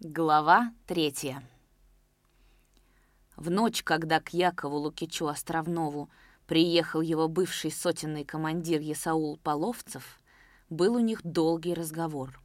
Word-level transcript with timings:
Глава 0.00 0.72
третья. 0.86 1.42
В 3.34 3.50
ночь, 3.50 3.82
когда 3.82 4.20
к 4.20 4.32
Якову 4.32 4.76
Лукичу 4.76 5.26
Островнову 5.26 6.08
приехал 6.46 7.00
его 7.00 7.26
бывший 7.26 7.72
сотенный 7.72 8.24
командир 8.24 8.80
Есаул 8.80 9.38
Половцев, 9.38 10.20
был 10.70 10.94
у 10.94 11.00
них 11.00 11.22
долгий 11.24 11.74
разговор. 11.74 12.40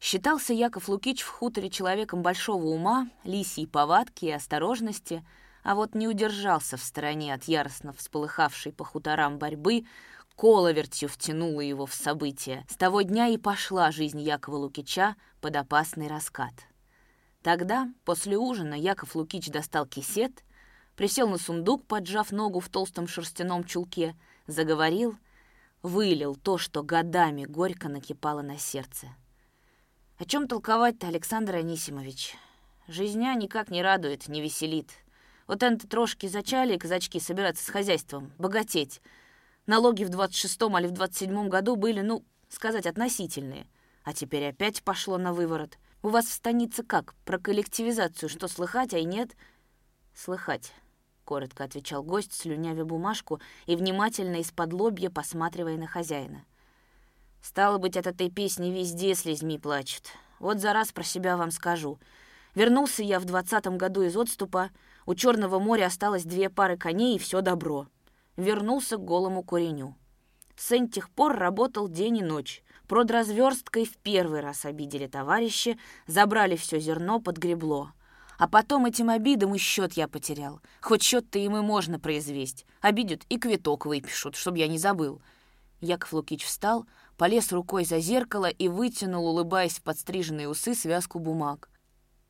Считался 0.00 0.54
Яков 0.54 0.88
Лукич 0.88 1.22
в 1.22 1.28
хуторе 1.28 1.70
человеком 1.70 2.22
большого 2.22 2.64
ума, 2.64 3.08
лисьей 3.22 3.68
повадки 3.68 4.24
и 4.24 4.32
осторожности, 4.32 5.24
а 5.62 5.76
вот 5.76 5.94
не 5.94 6.08
удержался 6.08 6.76
в 6.76 6.82
стороне 6.82 7.32
от 7.32 7.44
яростно 7.44 7.92
всполыхавшей 7.92 8.72
по 8.72 8.82
хуторам 8.82 9.38
борьбы, 9.38 9.84
коловертью 10.36 11.08
втянула 11.08 11.62
его 11.62 11.86
в 11.86 11.94
события. 11.94 12.64
С 12.68 12.76
того 12.76 13.02
дня 13.02 13.28
и 13.28 13.38
пошла 13.38 13.90
жизнь 13.90 14.20
Якова 14.20 14.56
Лукича 14.56 15.16
под 15.40 15.56
опасный 15.56 16.08
раскат. 16.08 16.52
Тогда, 17.42 17.88
после 18.04 18.36
ужина, 18.36 18.74
Яков 18.74 19.14
Лукич 19.16 19.48
достал 19.48 19.86
кисет, 19.86 20.44
присел 20.94 21.28
на 21.28 21.38
сундук, 21.38 21.86
поджав 21.86 22.32
ногу 22.32 22.60
в 22.60 22.68
толстом 22.68 23.08
шерстяном 23.08 23.64
чулке, 23.64 24.14
заговорил, 24.46 25.16
вылил 25.82 26.36
то, 26.36 26.58
что 26.58 26.82
годами 26.82 27.44
горько 27.44 27.88
накипало 27.88 28.42
на 28.42 28.58
сердце. 28.58 29.08
О 30.18 30.24
чем 30.24 30.48
толковать-то, 30.48 31.08
Александр 31.08 31.56
Анисимович? 31.56 32.34
Жизня 32.88 33.34
никак 33.34 33.70
не 33.70 33.82
радует, 33.82 34.28
не 34.28 34.40
веселит. 34.40 34.90
Вот 35.46 35.62
это 35.62 35.86
трошки 35.86 36.26
зачали, 36.26 36.76
казачки, 36.76 37.20
собираться 37.20 37.64
с 37.64 37.68
хозяйством, 37.68 38.32
богатеть— 38.38 39.00
Налоги 39.66 40.04
в 40.04 40.10
26-м 40.10 40.78
или 40.78 40.86
в 40.86 40.92
27-м 40.92 41.48
году 41.48 41.74
были, 41.74 42.00
ну, 42.00 42.24
сказать, 42.48 42.86
относительные. 42.86 43.66
А 44.04 44.12
теперь 44.12 44.48
опять 44.48 44.82
пошло 44.84 45.18
на 45.18 45.32
выворот. 45.32 45.78
У 46.02 46.08
вас 46.08 46.26
в 46.26 46.32
станице 46.32 46.84
как? 46.84 47.14
Про 47.24 47.40
коллективизацию 47.40 48.28
что, 48.28 48.46
слыхать, 48.46 48.94
а 48.94 48.98
и 48.98 49.04
нет? 49.04 49.30
Слыхать, 50.14 50.72
коротко 51.24 51.64
отвечал 51.64 52.04
гость, 52.04 52.32
слюнявя 52.32 52.84
бумажку 52.84 53.40
и 53.66 53.74
внимательно 53.74 54.36
из-под 54.36 54.72
лобья 54.72 55.10
посматривая 55.10 55.76
на 55.76 55.88
хозяина. 55.88 56.44
Стало 57.42 57.78
быть, 57.78 57.96
от 57.96 58.06
этой 58.06 58.30
песни 58.30 58.70
везде 58.70 59.16
слезьми 59.16 59.58
плачут. 59.58 60.04
Вот 60.38 60.60
за 60.60 60.72
раз 60.72 60.92
про 60.92 61.02
себя 61.02 61.36
вам 61.36 61.50
скажу. 61.50 61.98
Вернулся 62.54 63.02
я 63.02 63.18
в 63.18 63.24
двадцатом 63.24 63.78
году 63.78 64.02
из 64.02 64.16
отступа, 64.16 64.70
у 65.06 65.14
Черного 65.16 65.58
моря 65.58 65.86
осталось 65.86 66.24
две 66.24 66.50
пары 66.50 66.76
коней 66.76 67.16
и 67.16 67.18
все 67.18 67.40
добро 67.40 67.88
вернулся 68.36 68.96
к 68.96 69.04
голому 69.04 69.42
куреню. 69.42 69.96
С 70.56 70.72
этих 70.72 71.10
пор 71.10 71.36
работал 71.36 71.88
день 71.88 72.18
и 72.18 72.22
ночь. 72.22 72.62
Продразверсткой 72.88 73.84
в 73.84 73.96
первый 73.98 74.40
раз 74.40 74.64
обидели 74.64 75.06
товарищи, 75.06 75.78
забрали 76.06 76.56
все 76.56 76.78
зерно 76.78 77.20
под 77.20 77.36
гребло. 77.36 77.92
А 78.38 78.48
потом 78.48 78.86
этим 78.86 79.10
обидом 79.10 79.54
и 79.54 79.58
счет 79.58 79.94
я 79.94 80.08
потерял. 80.08 80.60
Хоть 80.80 81.02
счет-то 81.02 81.38
им 81.38 81.56
и 81.56 81.60
можно 81.60 81.98
произвести. 81.98 82.64
Обидят 82.80 83.22
и 83.28 83.38
квиток 83.38 83.86
выпишут, 83.86 84.36
чтобы 84.36 84.58
я 84.58 84.68
не 84.68 84.78
забыл. 84.78 85.20
Яков 85.80 86.12
Лукич 86.12 86.44
встал, 86.44 86.86
полез 87.16 87.52
рукой 87.52 87.84
за 87.84 87.98
зеркало 87.98 88.46
и 88.48 88.68
вытянул, 88.68 89.26
улыбаясь 89.26 89.78
в 89.78 89.82
подстриженные 89.82 90.48
усы, 90.48 90.74
связку 90.74 91.18
бумаг. 91.18 91.70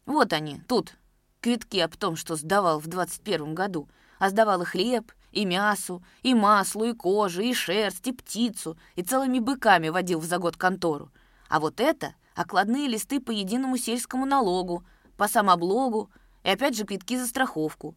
Вот 0.05 0.33
они, 0.33 0.61
тут, 0.69 0.95
квитки 1.41 1.79
об 1.79 1.97
том, 1.97 2.17
что 2.17 2.37
сдавал 2.37 2.79
в 2.79 2.87
двадцать 2.87 3.23
первом 3.23 3.55
году. 3.55 3.89
А 4.19 4.31
сдавал 4.31 4.63
и 4.63 4.65
хлеб, 4.65 5.13
и 5.37 5.45
мясу, 5.45 6.03
и 6.23 6.35
маслу, 6.35 6.87
и 6.87 6.95
кожу, 6.95 7.43
и 7.43 7.53
шерсть, 7.53 8.07
и 8.07 8.13
птицу, 8.13 8.79
и 8.95 9.03
целыми 9.03 9.39
быками 9.39 9.91
водил 9.91 10.19
в 10.19 10.25
за 10.25 10.39
год 10.39 10.57
контору. 10.57 11.11
А 11.49 11.61
вот 11.61 11.79
это— 11.79 12.15
окладные 12.35 12.89
листы 12.89 13.21
по 13.21 13.31
единому 13.31 13.77
сельскому 13.77 14.25
налогу, 14.25 14.83
по 15.19 15.29
самоблогу, 15.29 16.11
и 16.43 16.49
опять 16.49 16.75
же 16.75 16.85
квитки 16.85 17.19
за 17.19 17.27
страховку. 17.27 17.95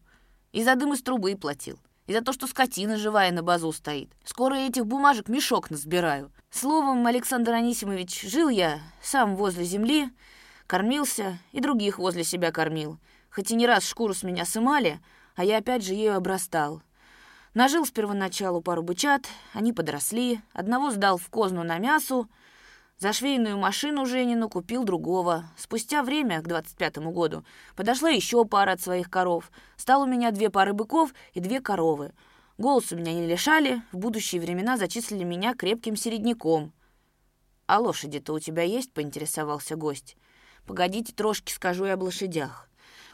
И 0.52 0.62
за 0.62 0.74
дым 0.74 0.92
из 0.92 1.02
трубы 1.02 1.34
платил, 1.34 1.78
и 2.06 2.12
за 2.12 2.20
то, 2.20 2.34
что 2.34 2.46
скотина 2.46 2.98
живая 2.98 3.32
на 3.32 3.42
базу 3.42 3.72
стоит. 3.72 4.10
Скоро 4.24 4.54
этих 4.54 4.84
бумажек 4.84 5.28
мешок 5.28 5.70
насбираю. 5.70 6.30
Словом, 6.50 7.06
Александр 7.06 7.52
Анисимович, 7.52 8.22
жил 8.22 8.50
я 8.50 8.80
сам 9.00 9.34
возле 9.34 9.64
земли, 9.64 10.10
кормился 10.66 11.38
и 11.52 11.60
других 11.60 11.98
возле 11.98 12.22
себя 12.22 12.52
кормил. 12.52 12.98
Хоть 13.30 13.50
и 13.50 13.54
не 13.54 13.66
раз 13.66 13.86
шкуру 13.86 14.12
с 14.12 14.24
меня 14.24 14.44
сымали, 14.44 15.00
а 15.36 15.44
я 15.44 15.58
опять 15.58 15.84
же 15.84 15.94
ею 15.94 16.16
обрастал. 16.16 16.82
Нажил 17.52 17.84
с 17.84 17.90
первоначалу 17.90 18.62
пару 18.62 18.82
бычат, 18.82 19.26
они 19.54 19.72
подросли, 19.72 20.40
одного 20.52 20.90
сдал 20.90 21.18
в 21.18 21.28
козну 21.30 21.64
на 21.64 21.78
мясу, 21.78 22.28
за 23.00 23.12
швейную 23.12 23.58
машину 23.58 24.06
Женину 24.06 24.48
купил 24.48 24.84
другого. 24.84 25.46
Спустя 25.56 26.02
время, 26.02 26.42
к 26.42 26.46
25-му 26.46 27.10
году, 27.12 27.44
подошла 27.74 28.10
еще 28.10 28.44
пара 28.44 28.72
от 28.72 28.82
своих 28.82 29.10
коров. 29.10 29.50
Стал 29.76 30.02
у 30.02 30.06
меня 30.06 30.30
две 30.30 30.50
пары 30.50 30.74
быков 30.74 31.12
и 31.32 31.40
две 31.40 31.60
коровы. 31.60 32.12
Голос 32.58 32.92
у 32.92 32.96
меня 32.96 33.14
не 33.14 33.26
лишали, 33.26 33.82
в 33.90 33.96
будущие 33.96 34.40
времена 34.40 34.76
зачислили 34.76 35.24
меня 35.24 35.54
крепким 35.54 35.96
середняком. 35.96 36.72
«А 37.66 37.80
лошади-то 37.80 38.34
у 38.34 38.38
тебя 38.38 38.62
есть?»— 38.62 38.92
поинтересовался 38.94 39.76
гость. 39.76 40.16
«Погодите, 40.66 41.14
трошки 41.14 41.52
скажу 41.52 41.86
и 41.86 41.88
об 41.88 42.02
лошадях. 42.02 42.69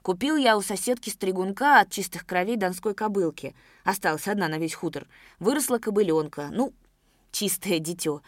Купил 0.07 0.37
я 0.37 0.57
у 0.57 0.63
соседки 0.63 1.11
стригунка 1.11 1.81
от 1.81 1.91
чистых 1.91 2.25
кровей 2.25 2.57
донской 2.57 2.95
кобылки. 2.95 3.57
Осталась 3.83 4.29
одна 4.29 4.47
на 4.47 4.57
весь 4.57 4.73
хутор. 4.73 5.09
Выросла 5.41 5.79
кобыленка. 5.79 6.49
Ну, 6.53 6.73
чистое 7.33 7.81
дитё. 7.81 8.23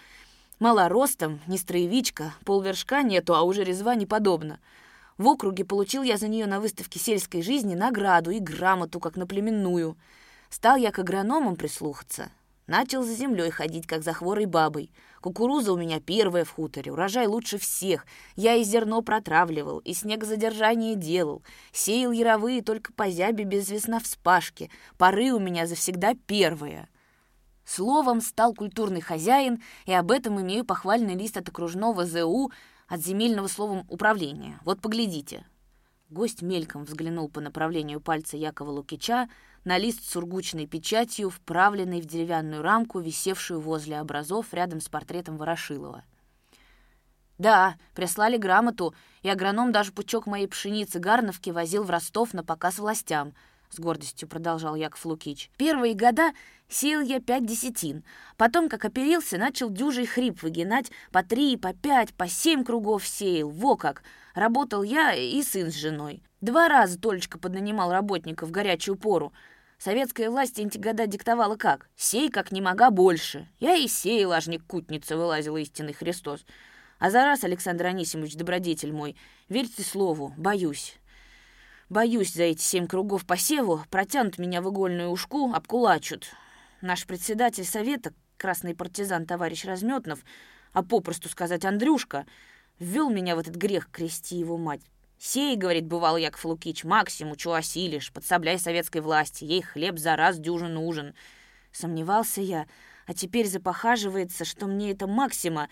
Мала 0.59 0.89
ростом, 0.89 1.39
не 1.47 1.57
строевичка, 1.57 2.35
полвершка 2.45 3.05
нету, 3.05 3.37
а 3.37 3.43
уже 3.43 3.63
резва 3.63 3.95
не 3.95 4.07
подобно. 4.07 4.59
В 5.19 5.29
округе 5.29 5.65
получил 5.65 6.03
я 6.03 6.17
за 6.17 6.27
нее 6.27 6.47
на 6.47 6.59
выставке 6.59 6.99
сельской 6.99 7.43
жизни 7.43 7.77
награду 7.77 8.33
и 8.33 8.41
грамоту, 8.41 8.99
как 8.99 9.15
на 9.15 9.29
племенную. 9.29 9.97
Стал 10.51 10.79
я 10.79 10.91
к 10.91 10.99
агрономам 10.99 11.55
прислухаться. 11.55 12.33
Начал 12.69 13.03
за 13.03 13.15
землей 13.15 13.51
ходить, 13.51 13.87
как 13.87 14.05
за 14.05 14.13
хворой 14.13 14.45
бабой. 14.45 14.93
Кукуруза 15.23 15.73
у 15.73 15.79
меня 15.79 16.01
первая 16.01 16.45
в 16.45 16.51
хуторе, 16.51 16.93
урожай 16.93 17.27
лучше 17.27 17.57
всех. 17.57 18.07
Я 18.37 18.57
и 18.57 18.63
зерно 18.63 19.01
протравливал, 19.01 19.79
и 19.79 19.95
снегозадержание 19.95 20.95
делал. 20.95 21.43
Сеял 21.73 22.13
яровые 22.13 22.63
только 22.63 22.93
по 22.93 23.09
зябе 23.09 23.45
без 23.45 23.71
весна 23.71 23.99
вспашки. 24.01 24.71
Поры 24.99 25.33
у 25.33 25.39
меня 25.39 25.67
завсегда 25.67 26.15
первые. 26.27 26.91
Словом, 27.65 28.21
стал 28.21 28.53
культурный 28.53 29.01
хозяин, 29.01 29.63
и 29.87 29.95
об 29.95 30.11
этом 30.11 30.39
имею 30.39 30.67
похвальный 30.67 31.15
лист 31.15 31.39
от 31.39 31.49
окружного 31.49 32.05
ЗУ, 32.05 32.53
от 32.87 33.01
земельного 33.01 33.47
словом 33.47 33.87
управления. 33.89 34.61
Вот 34.63 34.83
поглядите. 34.83 35.47
Гость 36.11 36.43
мельком 36.43 36.85
взглянул 36.85 37.31
по 37.31 37.41
направлению 37.41 38.01
пальца 38.01 38.37
Якова 38.37 38.71
Лукича, 38.71 39.29
на 39.65 39.79
лист 39.79 40.05
с 40.05 40.11
сургучной 40.11 40.67
печатью, 40.67 41.31
вправленный 41.31 42.01
в 42.01 42.07
деревянную 42.07 42.63
рамку, 42.63 43.01
висевшую 43.01 43.61
возле 43.61 44.01
образов 44.01 44.53
рядом 44.53 44.81
с 44.81 44.89
портретом 44.89 45.37
Ворошилова. 45.37 46.05
«Да, 47.39 47.77
прислали 47.95 48.37
грамоту, 48.37 48.95
и 49.23 49.29
агроном 49.29 49.71
даже 49.71 49.93
пучок 49.93 50.27
моей 50.27 50.49
пшеницы 50.49 50.99
Гарновки 50.99 51.51
возил 51.51 51.85
в 51.85 51.91
Ростов 51.91 52.35
на 52.35 52.43
показ 52.43 52.79
властям»,— 52.79 53.35
с 53.71 53.79
гордостью 53.79 54.29
продолжал 54.29 54.75
Яков 54.75 55.05
Лукич. 55.05 55.51
«Первые 55.57 55.95
года 55.95 56.33
сеял 56.69 57.01
я 57.01 57.21
пять 57.21 57.47
десятин. 57.47 58.05
Потом, 58.37 58.69
как 58.69 58.85
оперился, 58.85 59.39
начал 59.39 59.71
дюжий 59.71 60.07
хрип 60.07 60.43
выгинать 60.43 60.91
по 61.13 61.23
три, 61.23 61.57
по 61.57 61.73
пять, 61.73 62.15
по 62.15 62.29
семь 62.29 62.65
кругов 62.65 63.07
сеял. 63.07 63.49
Во 63.49 63.77
как! 63.77 64.03
Работал 64.35 64.83
я 64.83 65.15
и 65.15 65.43
сын 65.43 65.71
с 65.71 65.75
женой. 65.75 66.23
Два 66.41 66.69
раза 66.69 67.01
Толечка 67.01 67.39
поднанимал 67.39 67.91
работников 67.91 68.49
в 68.49 68.53
горячую 68.53 68.97
пору. 68.97 69.33
Советская 69.79 70.31
власть 70.31 70.59
эти 70.59 70.79
года 70.79 71.07
диктовала 71.07 71.57
как? 71.57 71.89
Сей 71.97 72.31
как 72.31 72.53
не 72.53 72.61
мога 72.61 72.91
больше. 72.91 73.49
Я 73.59 73.75
и 73.75 73.89
сей, 73.89 74.25
лажник 74.25 74.65
кутница, 74.67 75.17
вылазил 75.17 75.57
истинный 75.57 75.93
Христос. 75.93 76.45
А 76.99 77.11
за 77.11 77.25
раз, 77.25 77.45
Александр 77.45 77.87
Анисимович, 77.87 78.35
добродетель 78.35 78.93
мой, 78.93 79.17
верьте 79.49 79.83
слову, 79.83 80.35
боюсь. 80.37 80.98
Боюсь 81.89 82.35
за 82.35 82.43
эти 82.43 82.61
семь 82.61 82.87
кругов 82.87 83.25
по 83.25 83.39
севу, 83.39 83.83
протянут 83.89 84.37
меня 84.39 84.61
в 84.61 84.69
игольную 84.69 85.09
ушку, 85.09 85.55
обкулачут. 85.55 86.27
Наш 86.83 87.07
председатель 87.07 87.65
совета, 87.65 88.13
красный 88.37 88.75
партизан 88.75 89.25
товарищ 89.25 89.65
Разметнов, 89.65 90.21
а 90.75 90.83
попросту 90.83 91.31
сказать 91.31 91.65
Андрюшка, 91.65 92.27
ввел 92.79 93.09
меня 93.09 93.37
в 93.37 93.39
этот 93.39 93.55
грех, 93.55 93.89
крести 93.91 94.37
его 94.37 94.59
мать. 94.59 94.83
Сей, 95.19 95.57
говорит, 95.57 95.87
бывал 95.87 96.19
Яков 96.19 96.45
Лукич, 96.45 96.85
максимум, 96.85 97.37
чего 97.37 97.55
осилишь, 97.55 98.13
подсобляй 98.13 98.59
советской 98.59 99.01
власти, 99.01 99.45
ей 99.45 99.63
хлеб 99.63 99.99
за 99.99 100.15
раз 100.15 100.39
дюжин 100.39 100.75
нужен. 100.75 101.15
Сомневался 101.73 102.43
я, 102.43 102.67
а 103.07 103.15
теперь 103.15 103.49
запохаживается, 103.49 104.45
что 104.45 104.67
мне 104.67 104.91
это 104.91 105.07
Максима 105.07 105.71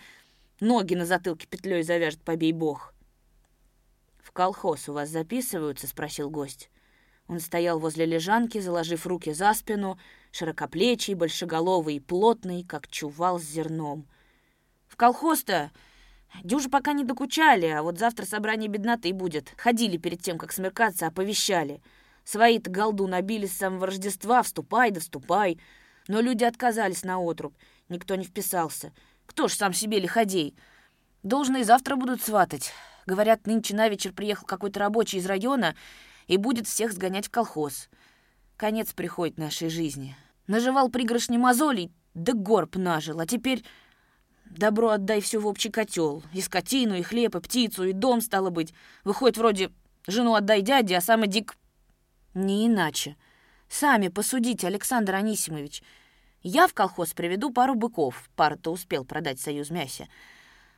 ноги 0.59 0.95
на 0.95 1.05
затылке 1.05 1.45
петлей 1.45 1.83
завяжет, 1.83 2.23
побей 2.23 2.53
бог. 2.53 2.95
«В 4.37 4.39
колхоз 4.39 4.87
у 4.87 4.93
вас 4.93 5.09
записываются?»— 5.09 5.87
спросил 5.87 6.29
гость. 6.29 6.69
Он 7.27 7.39
стоял 7.39 7.79
возле 7.79 8.05
лежанки, 8.05 8.59
заложив 8.59 9.07
руки 9.07 9.33
за 9.33 9.51
спину, 9.55 9.97
широкоплечий, 10.31 11.15
большеголовый 11.15 11.95
и 11.95 11.99
плотный, 11.99 12.63
как 12.63 12.87
чувал 12.87 13.39
с 13.39 13.43
зерном. 13.45 14.07
«В 14.85 14.95
колхоз-то 14.95 15.71
Дюжи 16.43 16.69
пока 16.69 16.93
не 16.93 17.03
докучали, 17.03 17.65
а 17.65 17.81
вот 17.81 17.97
завтра 17.97 18.27
собрание 18.27 18.69
бедноты 18.69 19.11
будет. 19.11 19.55
Ходили 19.57 19.97
перед 19.97 20.21
тем, 20.21 20.37
как 20.37 20.51
смеркаться, 20.51 21.07
оповещали. 21.07 21.81
Свои-то 22.23 22.69
голду 22.69 23.07
набили 23.07 23.47
с 23.47 23.57
самого 23.57 23.87
Рождества, 23.87 24.43
вступай 24.43 24.91
да 24.91 24.99
вступай. 24.99 25.59
Но 26.07 26.21
люди 26.21 26.43
отказались 26.43 27.03
на 27.03 27.17
отруб, 27.17 27.55
никто 27.89 28.13
не 28.13 28.23
вписался. 28.23 28.93
Кто 29.25 29.47
ж 29.47 29.53
сам 29.53 29.73
себе 29.73 29.97
лиходей? 29.97 30.55
Должны 31.23 31.61
и 31.61 31.63
завтра 31.63 31.95
будут 31.95 32.21
сватать. 32.21 32.71
Говорят, 33.07 33.47
нынче 33.47 33.75
на 33.75 33.89
вечер 33.89 34.13
приехал 34.13 34.45
какой-то 34.45 34.79
рабочий 34.79 35.17
из 35.17 35.25
района 35.25 35.75
и 36.27 36.37
будет 36.37 36.67
всех 36.67 36.93
сгонять 36.93 37.27
в 37.27 37.31
колхоз. 37.31 37.89
Конец 38.57 38.93
приходит 38.93 39.39
нашей 39.39 39.69
жизни. 39.69 40.15
Наживал 40.45 40.89
пригоршни 40.89 41.37
мозолей, 41.37 41.91
да 42.13 42.33
горб 42.33 42.75
нажил, 42.75 43.19
а 43.19 43.25
теперь 43.25 43.63
Добро 44.49 44.89
отдай 44.89 45.21
все 45.21 45.39
в 45.39 45.47
общий 45.47 45.69
котел. 45.69 46.23
И 46.33 46.41
скотину, 46.41 46.95
и 46.95 47.01
хлеб, 47.01 47.35
и 47.35 47.39
птицу, 47.39 47.83
и 47.83 47.93
дом, 47.93 48.21
стало 48.21 48.49
быть. 48.49 48.73
Выходит, 49.03 49.37
вроде 49.37 49.71
жену 50.07 50.35
отдай 50.35 50.61
дяде, 50.61 50.95
а 50.97 51.01
сам 51.01 51.25
иди 51.25 51.43
к... 51.43 51.55
Не 52.33 52.67
иначе. 52.67 53.17
Сами 53.67 54.07
посудите, 54.07 54.67
Александр 54.67 55.15
Анисимович. 55.15 55.83
Я 56.43 56.67
в 56.67 56.73
колхоз 56.73 57.13
приведу 57.13 57.51
пару 57.51 57.75
быков. 57.75 58.29
Пара-то 58.35 58.71
успел 58.71 59.03
продать 59.03 59.39
союз 59.39 59.69
мясе. 59.69 60.07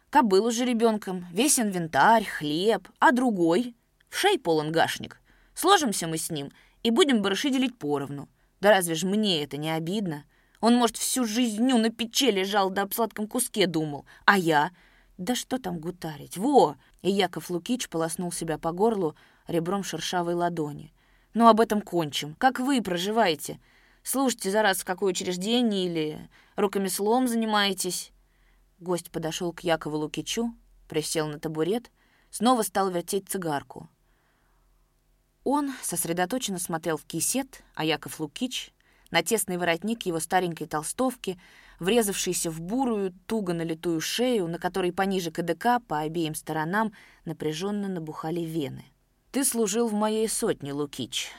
Кобылу 0.10 0.50
же 0.50 0.66
ребенком, 0.66 1.28
весь 1.32 1.60
инвентарь, 1.60 2.26
хлеб. 2.26 2.88
А 3.00 3.12
другой? 3.12 3.76
В 4.10 4.18
шей 4.18 4.40
полон 4.40 4.72
гашник. 4.72 5.22
Сложимся 5.54 6.08
мы 6.08 6.18
с 6.18 6.32
ним 6.32 6.52
и 6.82 6.90
будем 6.90 7.22
барыши 7.22 7.50
делить 7.50 7.78
поровну. 7.78 8.28
Да 8.60 8.72
разве 8.72 8.96
ж 8.96 9.04
мне 9.04 9.44
это 9.44 9.58
не 9.58 9.70
обидно? 9.70 10.26
Он, 10.62 10.76
может, 10.76 10.98
всю 10.98 11.26
жизнью 11.26 11.78
на 11.78 11.90
печи 11.90 12.32
лежал 12.32 12.70
да 12.70 12.82
об 12.84 12.94
сладком 12.94 13.28
куске 13.28 13.68
думал. 13.68 14.06
А 14.26 14.38
я? 14.38 14.72
Да 15.20 15.36
что 15.36 15.58
там 15.60 15.80
гутарить? 15.80 16.38
Во!» 16.38 16.76
И 17.02 17.12
Яков 17.12 17.50
Лукич 17.50 17.90
полоснул 17.90 18.32
себя 18.32 18.58
по 18.58 18.72
горлу 18.72 19.16
ребром 19.48 19.84
шершавой 19.84 20.34
ладони. 20.34 20.94
«Ну, 21.34 21.48
об 21.48 21.60
этом 21.60 21.82
кончим. 21.82 22.36
Как 22.36 22.60
вы 22.60 22.82
проживаете? 22.82 23.60
Слушайте 24.02 24.50
за 24.50 24.62
раз 24.62 24.80
в 24.80 24.86
какое 24.86 25.12
учреждение 25.12 25.86
или 25.86 26.30
руками 26.56 26.88
слом 26.88 27.28
занимаетесь?» 27.28 28.12
Гость 28.80 29.12
подошел 29.12 29.52
к 29.52 29.62
Якову 29.62 29.98
Лукичу, 29.98 30.54
присел 30.88 31.28
на 31.28 31.38
табурет, 31.40 31.92
снова 32.32 32.62
стал 32.62 32.90
вертеть 32.90 33.28
цигарку. 33.28 33.90
Он 35.44 35.72
сосредоточенно 35.82 36.60
смотрел 36.60 36.96
в 36.96 37.04
кисет, 37.04 37.64
а 37.76 37.84
Яков 37.84 38.20
Лукич 38.20 38.74
на 39.12 39.22
тесный 39.22 39.58
воротник 39.58 40.06
его 40.06 40.20
старенькой 40.20 40.68
толстовки, 40.68 41.40
врезавшийся 41.80 42.52
в 42.52 42.62
бурую, 42.62 43.14
туго 43.26 43.54
налитую 43.54 44.00
шею, 44.00 44.48
на 44.48 44.60
которой 44.60 44.94
пониже 44.94 45.32
КДК 45.32 45.82
по 45.86 46.00
обеим 46.00 46.36
сторонам 46.36 46.94
напряженно 47.26 47.88
набухали 47.88 48.42
вены. 48.42 48.86
«Ты 49.32 49.44
служил 49.44 49.88
в 49.88 49.94
моей 49.94 50.30
сотне, 50.30 50.74
Лукич. 50.74 51.30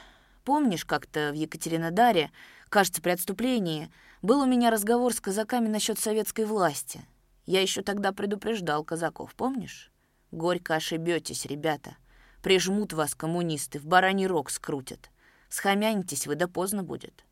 Помнишь, 0.43 0.85
как-то 0.85 1.31
в 1.31 1.35
Екатеринодаре, 1.35 2.31
кажется, 2.69 3.01
при 3.01 3.11
отступлении, 3.11 3.91
был 4.21 4.41
у 4.41 4.45
меня 4.45 4.69
разговор 4.69 5.13
с 5.13 5.19
казаками 5.19 5.67
насчет 5.67 5.97
советской 5.97 6.45
власти. 6.45 7.01
Я 7.45 7.61
еще 7.61 7.81
тогда 7.81 8.11
предупреждал 8.11 8.83
казаков, 8.83 9.35
помнишь? 9.35 9.91
Горько 10.31 10.75
ошибетесь, 10.75 11.45
ребята. 11.45 11.97
Прижмут 12.41 12.93
вас 12.93 13.13
коммунисты, 13.13 13.79
в 13.79 13.85
бараний 13.85 14.27
рог 14.27 14.49
скрутят. 14.49 15.09
Схомянитесь 15.49 16.27
вы, 16.27 16.35
да 16.35 16.47
поздно 16.47 16.83
будет». 16.83 17.25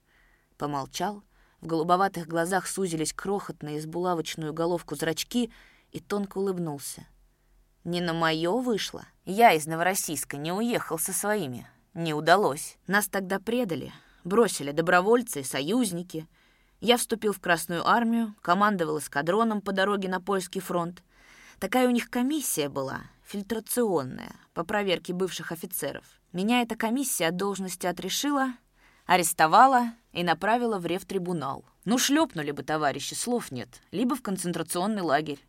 Помолчал, 0.57 1.23
в 1.61 1.67
голубоватых 1.67 2.27
глазах 2.27 2.67
сузились 2.67 3.13
крохотные 3.13 3.81
с 3.81 3.85
булавочную 3.85 4.53
головку 4.53 4.95
зрачки 4.95 5.51
и 5.91 5.99
тонко 5.99 6.37
улыбнулся. 6.37 7.07
«Не 7.85 8.01
на 8.01 8.13
моё 8.13 8.57
вышло. 8.57 9.05
Я 9.25 9.53
из 9.53 9.65
Новороссийска 9.65 10.37
не 10.37 10.51
уехал 10.51 10.99
со 10.99 11.13
своими. 11.13 11.65
Не 11.93 12.13
удалось. 12.13 12.77
Нас 12.87 13.07
тогда 13.07 13.39
предали, 13.39 13.93
бросили 14.23 14.71
добровольцы 14.71 15.41
и 15.41 15.45
союзники. 15.45 16.27
Я 16.79 16.95
вступил 16.95 17.33
в 17.33 17.41
Красную 17.41 17.85
армию, 17.85 18.35
командовал 18.41 18.99
эскадроном 18.99 19.61
по 19.61 19.73
дороге 19.73 20.07
на 20.07 20.21
польский 20.21 20.61
фронт. 20.61 21.03
Такая 21.59 21.87
у 21.87 21.91
них 21.91 22.09
комиссия 22.09 22.69
была, 22.69 23.01
фильтрационная, 23.25 24.33
по 24.53 24.63
проверке 24.63 25.11
бывших 25.11 25.51
офицеров. 25.51 26.05
Меня 26.31 26.61
эта 26.61 26.77
комиссия 26.77 27.27
от 27.27 27.35
должности 27.35 27.85
отрешила, 27.85 28.53
арестовала 29.05 29.91
и 30.13 30.23
направила 30.23 30.79
в 30.79 30.85
ревтрибунал. 30.85 31.65
Ну, 31.83 31.97
шлепнули 31.97 32.51
бы 32.51 32.63
товарищи, 32.63 33.13
слов 33.13 33.51
нет, 33.51 33.81
либо 33.91 34.15
в 34.15 34.21
концентрационный 34.21 35.01
лагерь. 35.01 35.45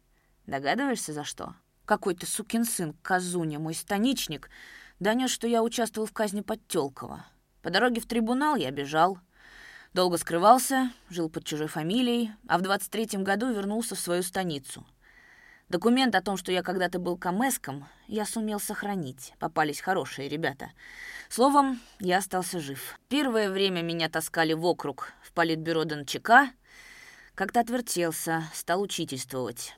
Догадываешься, 0.47 1.13
за 1.13 1.23
что? 1.23 1.55
Какой-то 1.85 2.27
сукин 2.27 2.65
сын, 2.65 2.95
Казуня, 3.03 3.61
мой 3.61 3.75
станичник, 3.75 4.51
донес, 4.99 5.31
что 5.31 5.47
я 5.47 5.63
участвовал 5.63 6.09
в 6.09 6.13
казни 6.13 6.41
Подтёлкова. 6.41 7.25
По 7.63 7.71
дороге 7.71 8.01
в 8.01 8.07
трибунал 8.07 8.57
я 8.57 8.71
бежал. 8.71 9.19
Долго 9.93 10.19
скрывался, 10.19 10.93
жил 11.09 11.29
под 11.29 11.45
чужой 11.45 11.67
фамилией, 11.67 12.33
а 12.47 12.59
в 12.59 12.63
23-м 12.63 13.25
году 13.25 13.53
вернулся 13.53 13.95
в 13.95 14.01
свою 14.01 14.23
станицу— 14.23 14.87
Документ 15.71 16.17
о 16.17 16.21
том, 16.21 16.37
что 16.37 16.51
я 16.51 16.65
когда-то 16.65 16.99
был 16.99 17.17
камеском, 17.17 17.87
я 18.09 18.27
сумел 18.27 18.59
сохранить. 18.59 19.35
Попались 19.39 19.81
хорошие 19.81 20.29
ребята. 20.29 20.73
Словом, 21.29 21.81
я 22.01 22.19
остался 22.19 22.59
жив. 22.59 22.99
Первое 23.09 23.49
время 23.49 23.81
меня 23.81 24.09
таскали 24.09 24.53
в 24.53 24.65
округ 24.65 25.13
в 25.23 25.33
политбюро 25.33 25.85
ДНЧК. 25.85 26.51
Как-то 27.37 27.61
отвертелся, 27.61 28.43
стал 28.53 28.83
учительствовать. 28.83 29.77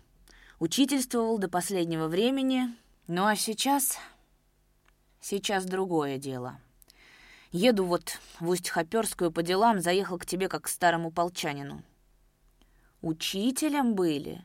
Учительствовал 0.61 1.37
до 1.37 1.51
последнего 1.51 2.09
времени. 2.09 2.75
Ну 3.07 3.27
а 3.27 3.37
сейчас... 3.37 3.99
Сейчас 5.21 5.67
другое 5.67 6.17
дело. 6.17 6.59
Еду 7.53 7.85
вот 7.85 8.19
в 8.41 8.49
Усть-Хоперскую 8.49 9.31
по 9.31 9.43
делам, 9.43 9.81
заехал 9.81 10.19
к 10.19 10.27
тебе 10.27 10.49
как 10.49 10.63
к 10.63 10.69
старому 10.69 11.11
полчанину. 11.11 11.83
Учителем 13.03 13.95
были? 13.95 14.45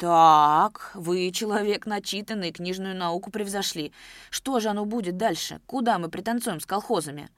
«Так, 0.00 0.92
вы 0.94 1.30
человек 1.30 1.84
начитанный, 1.84 2.52
книжную 2.52 2.96
науку 2.96 3.30
превзошли. 3.30 3.92
Что 4.30 4.58
же 4.58 4.70
оно 4.70 4.86
будет 4.86 5.18
дальше? 5.18 5.60
Куда 5.66 5.98
мы 5.98 6.08
пританцуем 6.08 6.58
с 6.58 6.64
колхозами?» 6.64 7.28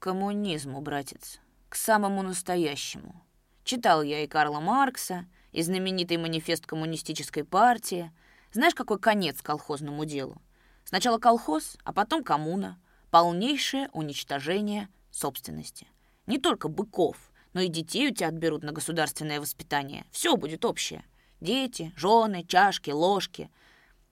«Коммунизму, 0.00 0.80
братец. 0.80 1.38
К 1.68 1.76
самому 1.76 2.22
настоящему. 2.22 3.24
Читал 3.62 4.02
я 4.02 4.24
и 4.24 4.26
Карла 4.26 4.58
Маркса, 4.58 5.26
и 5.52 5.62
знаменитый 5.62 6.16
манифест 6.16 6.66
коммунистической 6.66 7.44
партии. 7.44 8.10
Знаешь, 8.52 8.74
какой 8.74 8.98
конец 8.98 9.40
колхозному 9.40 10.04
делу? 10.04 10.42
Сначала 10.84 11.18
колхоз, 11.18 11.76
а 11.84 11.92
потом 11.92 12.24
коммуна. 12.24 12.80
Полнейшее 13.10 13.88
уничтожение 13.92 14.88
собственности. 15.10 15.88
Не 16.26 16.38
только 16.38 16.68
быков, 16.68 17.16
но 17.52 17.60
и 17.60 17.68
детей 17.68 18.10
у 18.10 18.14
тебя 18.14 18.28
отберут 18.28 18.62
на 18.62 18.72
государственное 18.72 19.40
воспитание. 19.40 20.04
Все 20.10 20.36
будет 20.36 20.64
общее». 20.64 21.04
Дети, 21.40 21.92
жены, 21.96 22.44
чашки, 22.44 22.90
ложки. 22.90 23.50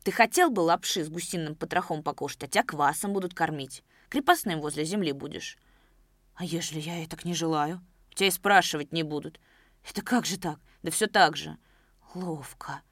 Ты 0.05 0.13
хотел 0.13 0.51
бы 0.51 0.61
лапши 0.61 1.05
с 1.05 1.09
гусиным 1.09 1.57
потрохом 1.57 2.03
покушать, 2.03 2.45
а 2.45 2.49
тебя 2.49 2.63
квасом 2.63 3.13
будут 3.13 3.35
кормить. 3.35 3.83
Крепостным 4.09 4.61
возле 4.61 4.85
земли 4.85 5.11
будешь. 5.11 5.59
А 6.37 6.45
ежели 6.45 6.79
я 6.79 7.03
и 7.03 7.07
так 7.07 7.25
не 7.25 7.35
желаю? 7.35 7.85
Тебя 8.15 8.29
и 8.29 8.31
спрашивать 8.31 8.93
не 8.93 9.03
будут. 9.03 9.41
Это 9.89 10.03
как 10.03 10.25
же 10.25 10.39
так? 10.39 10.61
Да 10.83 10.93
все 10.93 11.09
так 11.09 11.37
же. 11.37 11.59
Ловко. 12.15 12.83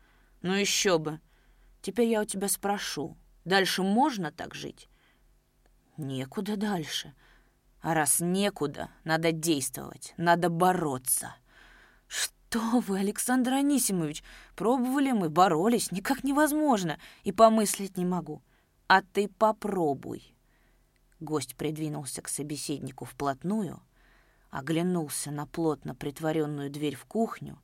Ну 0.42 0.52
еще 0.52 0.98
бы. 0.98 1.20
Теперь 1.80 2.08
я 2.08 2.22
у 2.22 2.24
тебя 2.24 2.48
спрошу. 2.48 3.16
Дальше 3.44 3.82
можно 3.82 4.32
так 4.32 4.54
жить? 4.54 4.88
Некуда 5.96 6.56
дальше. 6.56 7.14
А 7.80 7.94
раз 7.94 8.20
некуда, 8.20 8.90
надо 9.04 9.30
действовать, 9.30 10.14
надо 10.16 10.48
бороться. 10.48 11.34
«Что 12.06 12.80
вы, 12.80 13.00
Александр 13.00 13.54
Анисимович, 13.54 14.22
пробовали 14.54 15.10
мы, 15.10 15.28
боролись, 15.28 15.90
никак 15.90 16.22
невозможно, 16.22 17.00
и 17.24 17.32
помыслить 17.32 17.96
не 17.96 18.04
могу. 18.04 18.42
А 18.86 19.02
ты 19.02 19.28
попробуй». 19.28 20.34
Гость 21.18 21.56
придвинулся 21.56 22.22
к 22.22 22.28
собеседнику 22.28 23.06
вплотную, 23.06 23.82
оглянулся 24.50 25.32
на 25.32 25.46
плотно 25.46 25.96
притворенную 25.96 26.70
дверь 26.70 26.94
в 26.94 27.06
кухню 27.06 27.60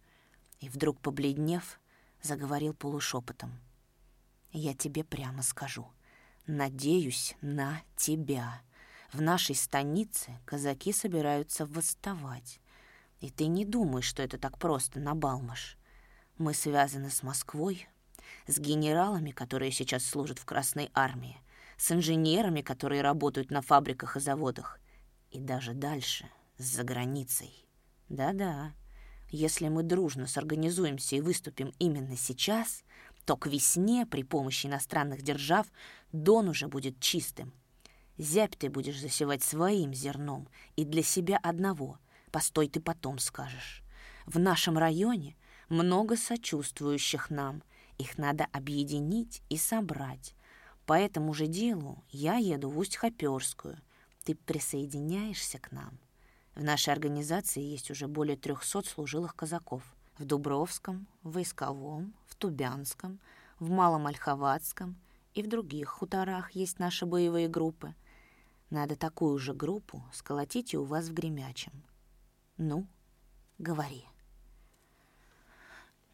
и, 0.59 0.69
вдруг 0.69 1.01
побледнев, 1.01 1.81
заговорил 2.21 2.75
полушепотом. 2.75 3.53
«Я 4.51 4.75
тебе 4.75 5.05
прямо 5.05 5.43
скажу. 5.43 5.87
Надеюсь 6.53 7.37
на 7.43 7.81
тебя. 7.95 8.63
В 9.13 9.23
нашей 9.23 9.55
станице 9.55 10.37
казаки 10.45 10.93
собираются 10.93 11.65
восставать. 11.65 12.59
И 13.21 13.31
ты 13.31 13.47
не 13.47 13.65
думай, 13.65 14.03
что 14.03 14.21
это 14.21 14.37
так 14.37 14.59
просто, 14.59 14.99
Набалмаш. 14.99 15.79
Мы 16.39 16.53
связаны 16.53 17.09
с 17.09 17.23
Москвой, 17.23 17.87
с 18.49 18.59
генералами, 18.59 19.31
которые 19.31 19.71
сейчас 19.71 20.05
служат 20.05 20.41
в 20.41 20.45
Красной 20.45 20.91
армии, 20.93 21.41
с 21.77 21.93
инженерами, 21.93 22.63
которые 22.63 23.03
работают 23.03 23.53
на 23.53 23.63
фабриках 23.63 24.17
и 24.17 24.21
заводах, 24.21 24.81
и 25.31 25.39
даже 25.39 25.73
дальше, 25.73 26.29
с 26.59 26.83
границей. 26.83 27.65
Да-да, 28.09 28.73
если 29.29 29.69
мы 29.69 29.85
дружно 29.85 30.27
сорганизуемся 30.27 31.15
и 31.15 31.21
выступим 31.21 31.73
именно 31.79 32.17
сейчас, 32.17 32.83
то 33.31 33.37
к 33.37 33.47
весне 33.47 34.07
при 34.07 34.25
помощи 34.25 34.67
иностранных 34.67 35.23
держав 35.23 35.69
Дон 36.11 36.49
уже 36.49 36.67
будет 36.67 36.99
чистым. 36.99 37.53
Зябь 38.19 38.59
ты 38.59 38.69
будешь 38.69 39.01
засевать 39.01 39.45
своим 39.45 39.95
зерном 39.95 40.49
и 40.75 40.85
для 40.85 41.05
себя 41.05 41.39
одного. 41.41 42.01
Постой, 42.33 42.67
ты 42.67 42.81
потом 42.81 43.21
скажешь. 43.21 43.85
В 44.27 44.41
нашем 44.41 44.77
районе 44.77 45.37
много 45.69 46.17
сочувствующих 46.17 47.31
нам. 47.31 47.63
Их 47.99 48.19
надо 48.19 48.49
объединить 48.51 49.43
и 49.49 49.57
собрать. 49.57 50.35
По 50.85 50.95
этому 50.95 51.33
же 51.33 51.47
делу 51.47 52.03
я 52.11 52.35
еду 52.35 52.69
в 52.69 52.81
Усть-Хоперскую. 52.81 53.79
Ты 54.25 54.35
присоединяешься 54.35 55.61
к 55.61 55.71
нам. 55.71 56.01
В 56.57 56.65
нашей 56.65 56.93
организации 56.93 57.63
есть 57.63 57.93
уже 57.93 58.09
более 58.09 58.37
300 58.37 58.83
служилых 58.89 59.37
казаков. 59.37 59.85
В 60.21 60.27
Дубровском, 60.27 61.07
в 61.23 61.33
Войсковом, 61.33 62.13
в 62.27 62.35
Тубянском, 62.35 63.19
в 63.59 63.71
Малом 63.71 64.07
Ольховатском 64.07 64.97
и 65.33 65.43
в 65.43 65.49
других 65.49 65.89
хуторах 65.89 66.51
есть 66.51 66.79
наши 66.79 67.07
боевые 67.07 67.49
группы. 67.49 67.95
Надо 68.69 68.97
такую 68.97 69.39
же 69.39 69.55
группу 69.55 70.05
сколотить 70.13 70.75
и 70.75 70.77
у 70.77 70.85
вас 70.85 71.07
в 71.07 71.15
Гремячем. 71.15 71.73
Ну, 72.59 72.87
говори. 73.57 74.05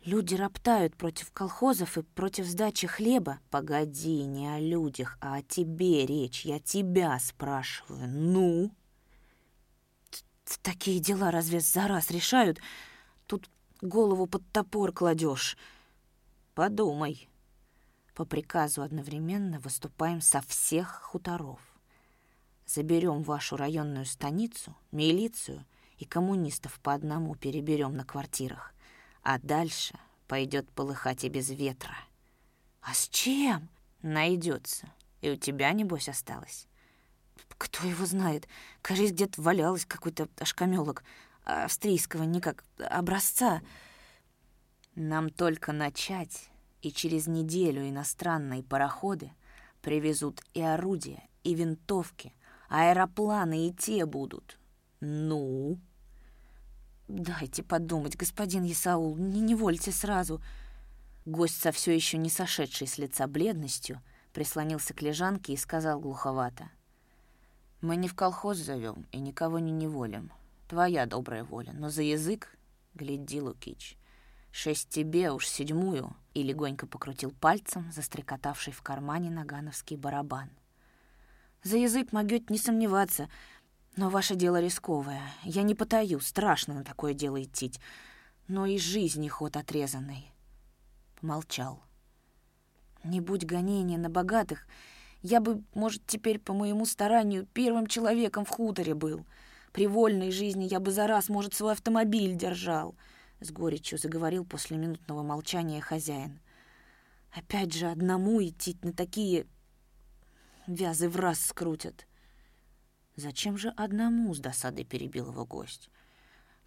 Люди 0.04 0.36
роптают 0.36 0.94
против 0.94 1.32
колхозов 1.32 1.98
и 1.98 2.02
против 2.02 2.46
сдачи 2.46 2.86
хлеба. 2.86 3.40
Погоди, 3.50 4.22
не 4.22 4.46
о 4.54 4.60
людях, 4.60 5.18
а 5.20 5.38
о 5.38 5.42
тебе 5.42 6.06
речь. 6.06 6.44
Я 6.44 6.60
тебя 6.60 7.18
спрашиваю. 7.18 8.08
Ну? 8.08 8.70
Такие 10.62 11.00
дела 11.00 11.32
разве 11.32 11.58
за 11.58 11.88
раз 11.88 12.12
решают? 12.12 12.60
Голову 13.82 14.26
под 14.26 14.42
топор 14.52 14.92
кладешь. 14.92 15.58
Подумай. 16.54 17.28
По 18.14 18.24
приказу 18.24 18.80
одновременно 18.80 19.60
выступаем 19.60 20.22
со 20.22 20.40
всех 20.40 21.02
хуторов. 21.02 21.60
Заберем 22.64 23.22
вашу 23.22 23.56
районную 23.56 24.06
станицу, 24.06 24.74
милицию 24.92 25.66
и 25.98 26.06
коммунистов 26.06 26.80
по 26.80 26.94
одному 26.94 27.34
переберем 27.34 27.94
на 27.94 28.04
квартирах. 28.04 28.74
А 29.22 29.38
дальше 29.38 29.98
пойдет 30.26 30.70
полыхать 30.70 31.24
и 31.24 31.28
без 31.28 31.50
ветра. 31.50 31.96
А 32.80 32.94
с 32.94 33.08
чем? 33.10 33.68
Найдется. 34.00 34.90
И 35.20 35.30
у 35.30 35.36
тебя, 35.36 35.70
небось, 35.72 36.08
осталось. 36.08 36.66
Кто 37.58 37.86
его 37.86 38.06
знает? 38.06 38.48
Кажись, 38.80 39.12
где-то 39.12 39.42
валялась 39.42 39.84
какой-то 39.84 40.28
ошкамёлок 40.38 41.04
австрийского 41.46 42.24
никак 42.24 42.64
образца. 42.78 43.62
Нам 44.94 45.30
только 45.30 45.72
начать, 45.72 46.50
и 46.82 46.90
через 46.90 47.26
неделю 47.26 47.88
иностранные 47.88 48.62
пароходы 48.62 49.32
привезут 49.80 50.42
и 50.54 50.60
орудия, 50.60 51.22
и 51.44 51.54
винтовки, 51.54 52.34
аэропланы 52.68 53.68
и 53.68 53.72
те 53.72 54.04
будут. 54.04 54.58
Ну? 55.00 55.78
«Дайте 57.08 57.62
подумать, 57.62 58.16
господин 58.16 58.66
Исаул, 58.66 59.16
не 59.16 59.40
невольте 59.40 59.92
сразу». 59.92 60.42
Гость 61.24 61.60
со 61.60 61.70
все 61.72 61.94
еще 61.94 62.18
не 62.18 62.30
сошедшей 62.30 62.86
с 62.86 62.98
лица 62.98 63.26
бледностью 63.26 64.00
прислонился 64.32 64.92
к 64.92 65.02
лежанке 65.02 65.52
и 65.52 65.56
сказал 65.56 66.00
глуховато. 66.00 66.68
«Мы 67.80 67.96
не 67.96 68.08
в 68.08 68.14
колхоз 68.14 68.58
зовем 68.58 69.06
и 69.12 69.18
никого 69.18 69.60
не 69.60 69.70
неволим. 69.70 70.32
Твоя 70.68 71.06
добрая 71.06 71.44
воля, 71.44 71.72
но 71.72 71.90
за 71.90 72.02
язык 72.02 72.56
гляди, 72.94 73.40
Лукич. 73.40 73.96
Шесть 74.50 74.88
тебе, 74.88 75.30
уж 75.30 75.46
седьмую». 75.46 76.16
И 76.34 76.42
легонько 76.42 76.86
покрутил 76.86 77.30
пальцем, 77.30 77.90
застрекотавший 77.92 78.72
в 78.72 78.82
кармане 78.82 79.30
нагановский 79.30 79.96
барабан. 79.96 80.50
«За 81.62 81.76
язык 81.76 82.12
могёт 82.12 82.50
не 82.50 82.58
сомневаться», 82.58 83.28
но 83.96 84.10
ваше 84.10 84.34
дело 84.36 84.60
рисковое. 84.60 85.22
Я 85.42 85.62
не 85.62 85.74
потаю, 85.74 86.20
страшно 86.20 86.74
на 86.74 86.84
такое 86.84 87.14
дело 87.14 87.42
идти. 87.42 87.72
Но 88.46 88.66
и 88.66 88.78
жизни 88.78 89.26
ход 89.26 89.56
отрезанный. 89.56 90.30
Помолчал. 91.18 91.82
Не 93.02 93.22
будь 93.22 93.46
гонения 93.46 93.96
на 93.96 94.10
богатых, 94.10 94.66
я 95.22 95.40
бы, 95.40 95.62
может, 95.74 96.06
теперь 96.06 96.38
по 96.38 96.52
моему 96.52 96.84
старанию 96.84 97.46
первым 97.54 97.86
человеком 97.86 98.44
в 98.44 98.50
хуторе 98.50 98.94
был. 98.94 99.24
При 99.76 99.86
вольной 99.86 100.30
жизни 100.30 100.64
я 100.64 100.80
бы 100.80 100.90
за 100.90 101.06
раз, 101.06 101.28
может, 101.28 101.52
свой 101.52 101.72
автомобиль 101.72 102.34
держал. 102.34 102.96
С 103.40 103.50
горечью 103.50 103.98
заговорил 103.98 104.42
после 104.46 104.78
минутного 104.78 105.22
молчания 105.22 105.82
хозяин. 105.82 106.40
Опять 107.30 107.74
же, 107.74 107.84
одному 107.90 108.42
идти 108.42 108.78
на 108.80 108.94
такие 108.94 109.46
вязы 110.66 111.10
в 111.10 111.16
раз 111.16 111.40
скрутят. 111.40 112.06
Зачем 113.16 113.58
же 113.58 113.68
одному 113.76 114.32
с 114.32 114.38
досадой 114.38 114.86
перебил 114.86 115.30
его 115.30 115.44
гость? 115.44 115.90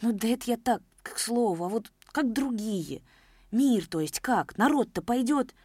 Ну 0.01 0.13
да 0.13 0.27
это 0.27 0.51
я 0.51 0.57
так, 0.57 0.83
к 1.01 1.17
слову, 1.17 1.65
а 1.65 1.67
вот 1.67 1.91
как 2.11 2.31
другие. 2.31 3.01
Мир, 3.49 3.87
то 3.87 4.01
есть 4.01 4.19
как? 4.19 4.55
Народ-то 4.55 5.01
пойдет. 5.01 5.55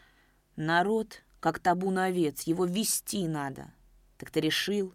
Народ, 0.56 1.22
как 1.40 1.58
табун 1.58 1.98
овец, 1.98 2.44
его 2.44 2.64
вести 2.64 3.28
надо. 3.28 3.70
Так 4.16 4.30
ты 4.30 4.40
решил? 4.40 4.94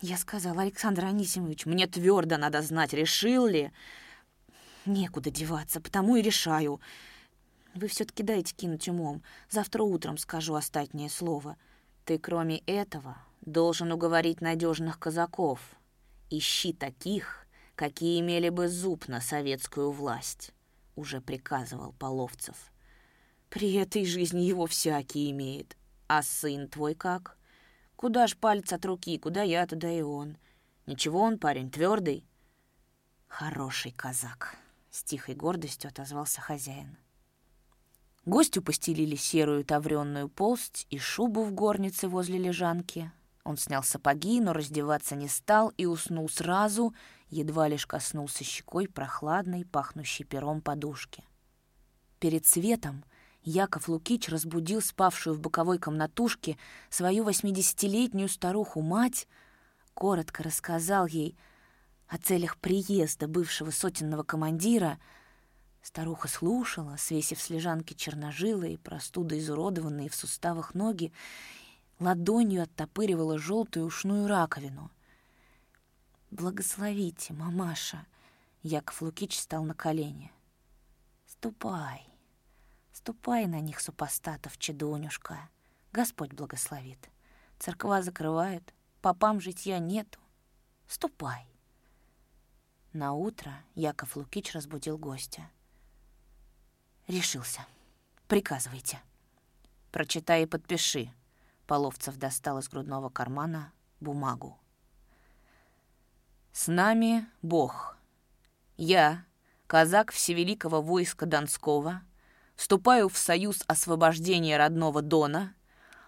Я 0.00 0.16
сказал, 0.16 0.58
Александр 0.60 1.06
Анисимович, 1.06 1.66
мне 1.66 1.88
твердо 1.88 2.36
надо 2.36 2.62
знать, 2.62 2.92
решил 2.92 3.46
ли. 3.46 3.72
Некуда 4.86 5.30
деваться, 5.30 5.80
потому 5.80 6.14
и 6.14 6.22
решаю. 6.22 6.80
Вы 7.74 7.88
все-таки 7.88 8.22
дайте 8.22 8.54
кинуть 8.54 8.88
умом. 8.88 9.22
Завтра 9.50 9.82
утром 9.82 10.16
скажу 10.16 10.54
остатнее 10.54 11.10
слово. 11.10 11.56
Ты, 12.04 12.18
кроме 12.18 12.58
этого, 12.58 13.18
должен 13.40 13.90
уговорить 13.90 14.40
надежных 14.40 15.00
казаков. 15.00 15.60
Ищи 16.30 16.72
таких, 16.72 17.46
какие 17.74 18.20
имели 18.20 18.50
бы 18.50 18.68
зуб 18.68 19.08
на 19.08 19.20
советскую 19.20 19.90
власть, 19.90 20.52
уже 20.94 21.20
приказывал 21.20 21.92
Половцев. 21.92 22.56
При 23.50 23.74
этой 23.74 24.04
жизни 24.04 24.42
его 24.42 24.66
всякий 24.66 25.30
имеет. 25.30 25.76
А 26.06 26.22
сын 26.22 26.68
твой 26.68 26.94
как? 26.94 27.37
Куда 27.98 28.26
ж 28.26 28.36
палец 28.36 28.72
от 28.72 28.86
руки, 28.86 29.18
куда 29.18 29.42
я, 29.42 29.66
туда 29.66 29.90
и 29.90 30.02
он. 30.02 30.38
Ничего 30.86 31.20
он, 31.20 31.38
парень, 31.38 31.70
твердый. 31.70 32.24
Хороший 33.26 33.90
казак, 33.90 34.56
с 34.90 35.02
тихой 35.02 35.34
гордостью 35.34 35.88
отозвался 35.88 36.40
хозяин. 36.40 36.96
Гостю 38.24 38.62
постелили 38.62 39.16
серую 39.16 39.64
тавренную 39.64 40.28
полсть 40.28 40.86
и 40.90 40.98
шубу 40.98 41.42
в 41.42 41.52
горнице 41.52 42.08
возле 42.08 42.38
лежанки, 42.38 43.10
он 43.48 43.56
снял 43.56 43.82
сапоги, 43.82 44.42
но 44.42 44.52
раздеваться 44.52 45.16
не 45.16 45.26
стал 45.26 45.72
и 45.78 45.86
уснул 45.86 46.28
сразу, 46.28 46.94
едва 47.30 47.66
лишь 47.66 47.86
коснулся 47.86 48.44
щекой 48.44 48.88
прохладной, 48.88 49.64
пахнущей 49.64 50.26
пером 50.26 50.60
подушки. 50.60 51.24
Перед 52.20 52.44
светом 52.44 53.04
Яков 53.48 53.88
Лукич 53.88 54.28
разбудил 54.28 54.82
спавшую 54.82 55.34
в 55.34 55.40
боковой 55.40 55.78
комнатушке 55.78 56.58
свою 56.90 57.24
восьмидесятилетнюю 57.24 58.28
старуху-мать, 58.28 59.26
коротко 59.94 60.42
рассказал 60.42 61.06
ей 61.06 61.34
о 62.08 62.18
целях 62.18 62.58
приезда 62.58 63.26
бывшего 63.26 63.70
сотенного 63.70 64.22
командира. 64.22 64.98
Старуха 65.80 66.28
слушала, 66.28 66.96
свесив 66.98 67.40
с 67.40 67.48
лежанки 67.48 67.94
черножилые, 67.94 68.76
простудой 68.76 69.38
изуродованные 69.38 70.10
в 70.10 70.14
суставах 70.14 70.74
ноги, 70.74 71.10
ладонью 72.00 72.64
оттопыривала 72.64 73.38
желтую 73.38 73.86
ушную 73.86 74.28
раковину. 74.28 74.90
«Благословите, 76.30 77.32
мамаша!» 77.32 78.04
Яков 78.62 79.00
Лукич 79.00 79.38
стал 79.38 79.64
на 79.64 79.72
колени. 79.72 80.30
«Ступай, 81.26 82.04
ступай 83.08 83.46
на 83.46 83.60
них, 83.60 83.80
супостатов, 83.80 84.58
чедунюшка. 84.58 85.48
Господь 85.94 86.34
благословит. 86.34 87.08
Церква 87.58 88.02
закрывают, 88.02 88.74
попам 89.00 89.40
житья 89.40 89.78
нету. 89.78 90.18
Ступай!» 90.86 91.46
На 92.92 93.14
утро 93.14 93.64
Яков 93.74 94.14
Лукич 94.14 94.52
разбудил 94.52 94.98
гостя. 94.98 95.48
«Решился. 97.06 97.64
Приказывайте. 98.26 99.00
Прочитай 99.90 100.42
и 100.42 100.46
подпиши», 100.46 101.10
Половцев 101.66 102.18
достал 102.18 102.58
из 102.58 102.68
грудного 102.68 103.08
кармана 103.08 103.72
бумагу. 104.00 104.58
«С 106.52 106.66
нами 106.66 107.26
Бог. 107.40 107.96
Я, 108.76 109.24
казак 109.66 110.12
Всевеликого 110.12 110.82
войска 110.82 111.24
Донского, 111.24 112.02
вступаю 112.58 113.08
в 113.08 113.16
союз 113.16 113.62
освобождения 113.66 114.58
родного 114.58 115.00
Дона, 115.00 115.54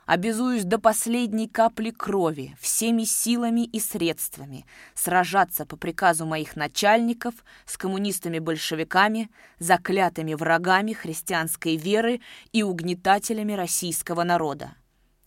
Обязуюсь 0.06 0.64
до 0.64 0.80
последней 0.80 1.46
капли 1.46 1.90
крови, 1.90 2.56
всеми 2.60 3.04
силами 3.04 3.60
и 3.60 3.78
средствами 3.78 4.66
сражаться 4.96 5.64
по 5.64 5.76
приказу 5.76 6.26
моих 6.26 6.56
начальников 6.56 7.32
с 7.64 7.76
коммунистами-большевиками, 7.76 9.30
заклятыми 9.60 10.34
врагами 10.34 10.94
христианской 10.94 11.76
веры 11.76 12.20
и 12.50 12.64
угнетателями 12.64 13.52
российского 13.52 14.24
народа. 14.24 14.72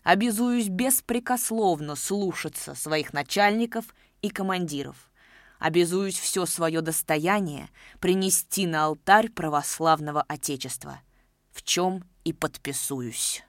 Обязуюсь 0.03 0.68
беспрекословно 0.68 1.96
слушаться 1.96 2.75
своих 2.75 3.13
начальников 3.13 3.86
и 4.22 4.27
командиров. 4.27 4.98
Обязуюсь 5.60 6.20
все 6.20 6.46
свое 6.46 6.82
достояние 6.82 7.70
принести 8.01 8.68
на 8.68 8.84
алтарь 8.84 9.30
православного 9.30 10.25
Отечества, 10.27 11.00
в 11.53 11.63
чем 11.63 12.03
и 12.24 12.33
подписуюсь. 12.33 13.43